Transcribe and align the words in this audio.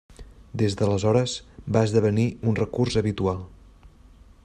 Des 0.61 0.77
de 0.79 0.87
l'aleshores 0.87 1.35
va 1.77 1.85
esdevenir 1.89 2.25
un 2.53 2.59
recurs 2.61 3.01
habitual. 3.03 3.47